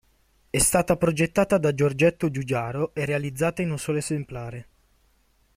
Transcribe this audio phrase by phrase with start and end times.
[0.49, 4.67] È stata progettata da Giorgetto Giugiaro e realizzata in un solo esemplare.